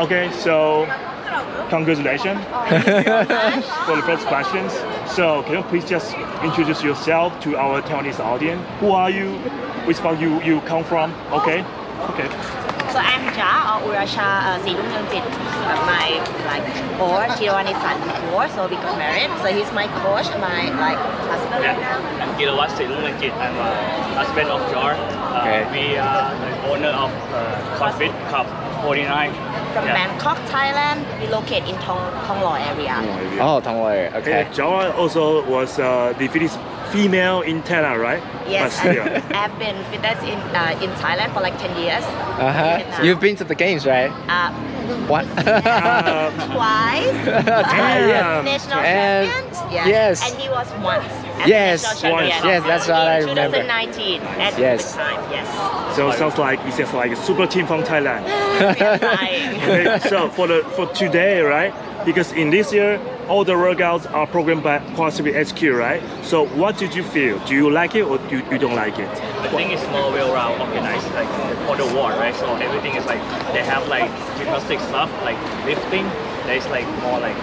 [0.00, 0.86] Okay, so
[1.70, 2.40] congratulations
[3.86, 4.72] for the first questions.
[5.14, 8.60] So can you please just introduce yourself to our Taiwanese audience?
[8.80, 9.34] Who are you?
[9.86, 11.14] Which part you you come from?
[11.32, 11.62] Okay.
[12.10, 12.28] Okay.
[12.90, 14.58] So I'm Ja or Urasha uh.
[14.58, 16.18] Uh, my
[16.50, 16.66] like
[17.00, 19.30] or Tirwani son before, so we got married.
[19.42, 20.98] So he's my coach, my like
[21.30, 21.64] husband.
[21.64, 23.32] Yeah, I'm Gilawat Silunganjit.
[23.34, 23.70] I'm a
[24.18, 24.92] husband of Jar.
[24.94, 25.62] Uh, Okay.
[25.74, 28.46] We are the owner of uh, CrossFit Club
[28.82, 29.32] 49.
[29.74, 29.94] From Yeah.
[30.06, 32.94] Bangkok, Thailand, we locate in Thong Thong Lo area.
[33.42, 34.06] Oh, Tong Wei.
[34.08, 34.18] Okay.
[34.18, 34.44] Okay.
[34.54, 36.52] Jawa also was uh, the Finnish
[36.92, 38.22] female in Thailand, right?
[38.48, 39.04] Yes, But still.
[39.36, 42.04] I've been fitness in uh, in Thailand for like 10 years.
[42.38, 43.02] Uh huh.
[43.02, 44.12] You've been to the games, right?
[44.30, 44.54] Uh,
[45.08, 45.24] What?
[45.38, 47.24] Uh, twice.
[47.24, 48.44] Damn.
[48.44, 49.72] National And- champions.
[49.72, 49.88] Yes.
[49.88, 50.30] yes.
[50.32, 51.04] And he was once.
[51.06, 52.00] as Yes, once.
[52.00, 52.28] champion.
[52.44, 53.56] Yes, that's what I remember.
[53.58, 54.92] 2019 at Yes.
[54.92, 55.30] the time.
[55.30, 55.96] Yes.
[55.96, 58.24] so it sounds like it's just like a super team from Thailand.
[58.24, 59.56] we are trying.
[59.62, 61.72] Okay, so for the for today, right?
[62.04, 66.02] Because in this year, all the workouts are programmed by CrossFit HQ, right?
[66.22, 67.38] So what did you feel?
[67.46, 69.08] Do you like it or do you, you don't like it?
[69.08, 71.28] I think it's more well-round organized like
[71.66, 72.34] for the war, right?
[72.34, 73.20] So everything is like
[73.54, 76.04] they have like gymnastic stuff like lifting.
[76.44, 77.36] There's like more like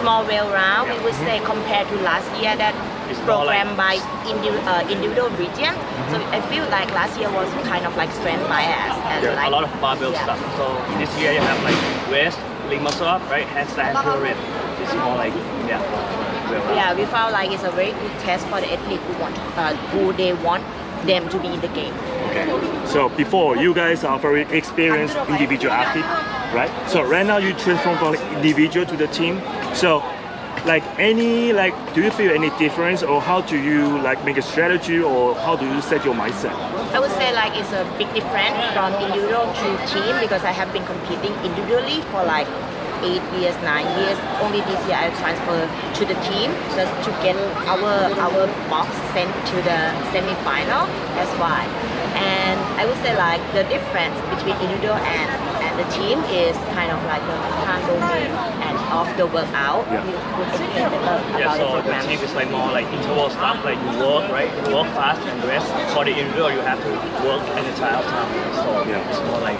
[0.00, 2.74] Small wheel round, we would say compared to last year that
[3.10, 3.94] It's more like- programmed by
[4.30, 5.72] indi- uh, individual region.
[6.10, 9.48] So I feel like last year was kind of like strength bias and Yeah, like
[9.48, 10.24] a lot of barbell yeah.
[10.24, 10.40] stuff.
[10.58, 10.64] So
[10.98, 11.74] this year you have like
[12.84, 13.46] muscle up, right?
[13.46, 14.36] Handstand, pull rip.
[14.82, 15.32] It's more like
[15.66, 15.80] yeah.
[16.74, 19.74] Yeah, we found like it's a very good test for the athlete who want uh,
[19.92, 20.62] who they want
[21.06, 21.94] them to be in the game.
[22.30, 22.46] Okay.
[22.86, 26.04] So before you guys are very experienced individual athlete,
[26.54, 26.70] right?
[26.88, 29.40] So right now you transform from individual to the team.
[29.74, 30.02] So
[30.66, 34.42] like any like do you feel any difference or how do you like make a
[34.42, 36.54] strategy or how do you set your mindset?
[36.94, 40.72] I would say like it's a big difference from individual to team because I have
[40.72, 42.46] been competing individually for like
[43.04, 44.18] eight years, nine years.
[44.40, 47.36] Only this year I transferred to the team just to get
[47.68, 48.42] our our
[48.72, 49.78] box sent to the
[50.12, 50.82] semi-final.
[51.16, 51.62] That's why.
[52.16, 55.28] And I would say like the difference between individual and,
[55.66, 57.36] and the team is kind of like the
[57.66, 58.30] time domain
[58.66, 59.82] and of the workout.
[59.90, 60.06] Yeah.
[60.06, 63.30] You would explain better Yeah, about the so the team is like more like interval
[63.30, 64.50] stuff, like you work, right?
[64.68, 65.66] You work fast and rest.
[65.94, 66.90] For the individual, you have to
[67.26, 68.30] work an entire time.
[68.62, 69.10] So Yeah.
[69.10, 69.58] it's more like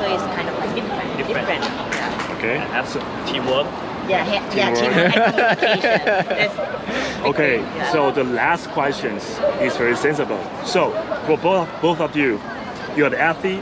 [0.00, 1.08] So it's kind of like different.
[1.20, 1.48] Different.
[1.92, 1.99] Yeah.
[2.40, 2.56] Okay.
[2.56, 3.66] and have some teamwork.
[4.08, 5.12] Yeah, he- yeah, Teamwork.
[5.12, 7.92] teamwork and Okay, yeah.
[7.92, 9.22] so the last questions
[9.60, 10.40] is very sensible.
[10.64, 10.90] So
[11.26, 12.40] for both both of you,
[12.96, 13.60] you're the athlete,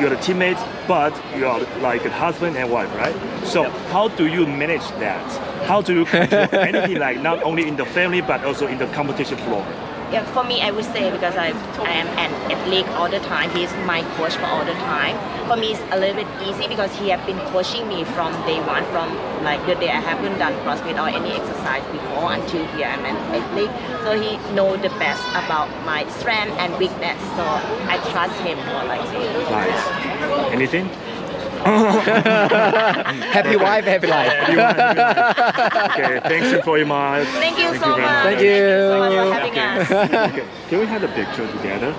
[0.00, 0.58] you're the teammate,
[0.88, 3.14] but you're like a husband and wife, right?
[3.46, 5.24] So how do you manage that?
[5.66, 8.86] How do you control anything like not only in the family but also in the
[8.88, 9.64] competition floor?
[10.12, 11.48] Yeah, for me, I would say because I,
[11.84, 13.50] I am an athlete all the time.
[13.50, 15.16] He's my coach for all the time.
[15.48, 18.60] For me, it's a little bit easy because he has been coaching me from day
[18.64, 19.12] one, from
[19.44, 23.16] like the day I haven't done CrossFit or any exercise before until here I'm an
[23.36, 23.72] athlete.
[24.04, 27.20] So he know the best about my strength and weakness.
[27.36, 29.04] So I trust him more like
[29.50, 30.52] Nice.
[30.52, 30.88] Anything?
[33.36, 34.32] happy wife, happy life.
[34.48, 37.26] You want- you want- okay, thanks you for your mind.
[37.28, 38.24] Thank you Thank so you much.
[38.24, 38.24] much.
[38.24, 39.32] Thank so much for you.
[39.32, 39.90] having us.
[40.32, 41.94] Okay, can we have a picture together?